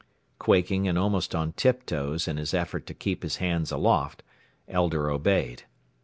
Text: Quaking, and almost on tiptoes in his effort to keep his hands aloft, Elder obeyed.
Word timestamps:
Quaking, 0.39 0.87
and 0.87 0.97
almost 0.97 1.35
on 1.35 1.51
tiptoes 1.51 2.27
in 2.27 2.37
his 2.37 2.55
effort 2.55 2.87
to 2.87 2.93
keep 2.95 3.21
his 3.21 3.35
hands 3.35 3.71
aloft, 3.71 4.23
Elder 4.67 5.11
obeyed. 5.11 5.65